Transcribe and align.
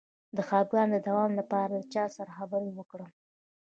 د 0.35 0.37
خپګان 0.47 0.87
د 0.91 0.97
دوام 1.07 1.31
لپاره 1.39 1.71
له 1.79 1.85
چا 1.93 2.05
سره 2.15 2.31
خبرې 2.37 2.69
وکړم؟ 2.73 3.11